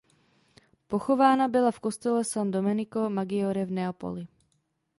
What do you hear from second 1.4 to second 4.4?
byla v kostele San Domenico Maggiore v Neapoli.